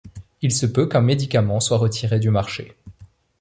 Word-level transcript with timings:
Il 0.41 0.51
se 0.51 0.65
peut 0.65 0.87
qu'un 0.87 1.01
médicament 1.01 1.59
soit 1.59 1.77
retiré 1.77 2.19
du 2.19 2.31
marché. 2.31 2.75